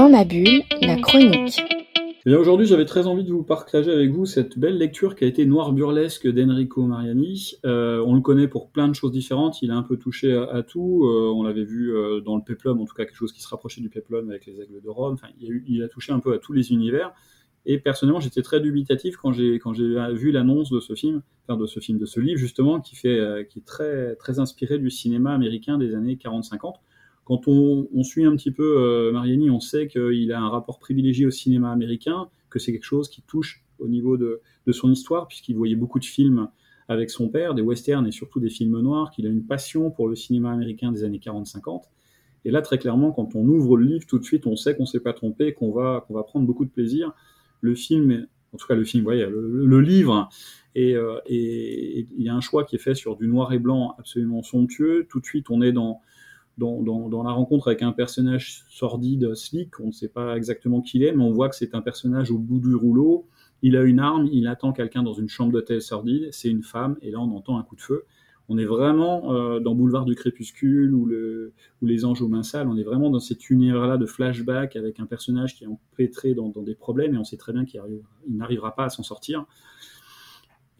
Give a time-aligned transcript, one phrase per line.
[0.00, 1.62] Dans ma bulle, la chronique.
[2.24, 5.26] Eh aujourd'hui, j'avais très envie de vous partager avec vous cette belle lecture qui a
[5.26, 7.56] été Noir burlesque d'Enrico Mariani.
[7.66, 9.60] Euh, on le connaît pour plein de choses différentes.
[9.60, 11.04] Il a un peu touché à, tout.
[11.04, 13.48] Euh, on l'avait vu euh, dans le Peplum, en tout cas quelque chose qui se
[13.48, 15.12] rapprochait du Peplum avec les Aigles de Rome.
[15.12, 17.12] Enfin, il, a touché un peu à tous les univers.
[17.66, 21.20] Et personnellement, j'étais très dubitatif quand j'ai quand j'ai vu l'annonce de ce film,
[21.50, 24.88] de ce film, de ce livre justement, qui fait qui est très très inspiré du
[24.88, 26.76] cinéma américain des années 40-50
[27.24, 31.26] quand on, suit un petit peu euh, Mariani, on sait qu'il a un rapport privilégié
[31.26, 34.40] au cinéma américain, que c'est quelque chose qui touche au niveau de,
[34.72, 36.48] son histoire, puisqu'il voyait beaucoup de films
[36.88, 40.08] avec son père, des westerns et surtout des films noirs, qu'il a une passion pour
[40.08, 41.82] le cinéma américain des années 40-50.
[42.44, 44.84] Et là, très clairement, quand on ouvre le livre, tout de suite, on sait qu'on
[44.84, 47.12] ne s'est pas trompé, qu'on va, qu'on va prendre beaucoup de plaisir.
[47.60, 50.28] Le film, en tout cas le film, voyez, le, livre,
[50.76, 54.42] euh, il y a un choix qui est fait sur du noir et blanc absolument
[54.42, 55.06] somptueux.
[55.08, 56.00] Tout de suite, on est dans,
[56.60, 61.04] dans, la rencontre avec un personnage sordide, slick, on ne sait pas exactement qui il
[61.04, 63.26] est, mais on voit que c'est un personnage au bout du rouleau.
[63.62, 66.96] Il a une arme, il attend quelqu'un dans une chambre d'hôtel sordide, c'est une femme,
[67.02, 68.04] et là on entend un coup de feu.
[68.48, 72.42] On est vraiment euh, dans Boulevard du Crépuscule ou, le, ou Les Anges aux mains
[72.42, 76.34] sales, on est vraiment dans cet univers-là de flashback avec un personnage qui est empêtré
[76.34, 77.80] dans, dans des problèmes et on sait très bien qu'il
[78.28, 79.46] n'arrivera pas à s'en sortir.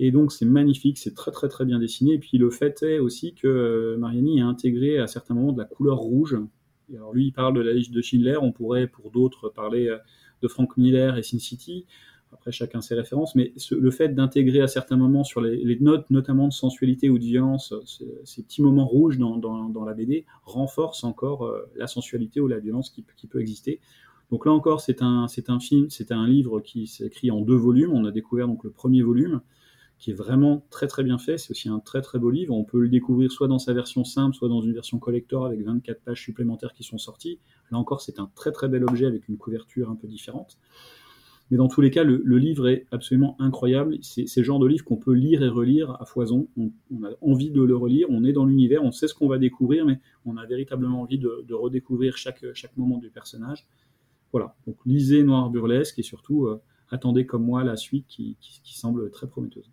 [0.03, 2.15] Et donc c'est magnifique, c'est très très très bien dessiné.
[2.15, 5.59] Et puis le fait est aussi que euh, Mariani a intégré à certains moments de
[5.59, 6.39] la couleur rouge.
[6.95, 9.99] alors lui, il parle de la liste de Schindler, on pourrait pour d'autres parler euh,
[10.41, 11.85] de Frank Miller et Sin City.
[12.33, 16.47] Après, chacun ses références, mais le fait d'intégrer à certains moments sur les, notes, notamment
[16.47, 17.75] de sensualité ou de violence,
[18.25, 22.89] ces, petits moments rouges dans, la BD, renforce encore euh, la sensualité ou la violence
[22.89, 23.81] qui, peut exister.
[24.31, 27.93] Donc là encore, c'est un, un film, c'est un livre qui s'écrit en deux volumes.
[27.93, 29.41] On a découvert donc le premier volume,
[30.01, 31.37] qui est vraiment très très bien fait.
[31.37, 32.55] C'est aussi un très très beau livre.
[32.55, 35.63] On peut le découvrir soit dans sa version simple, soit dans une version collector avec
[35.63, 37.39] 24 pages supplémentaires qui sont sorties.
[37.71, 40.59] Là encore, c'est un très très bel objet avec une couverture un peu différente.
[41.51, 43.99] Mais dans tous les cas, le, livre est absolument incroyable.
[44.01, 46.49] C'est le genre de livre qu'on peut lire et relire à foison.
[46.57, 46.71] On,
[47.05, 49.85] a envie de le relire, on est dans l'univers, on sait ce qu'on va découvrir,
[49.85, 52.43] mais on a véritablement envie de, redécouvrir chaque,
[52.77, 53.67] moment du personnage.
[54.33, 59.11] Voilà, donc lisez Noir Burlesque et surtout euh, attendez comme moi la suite qui semble
[59.11, 59.73] très prometteuse.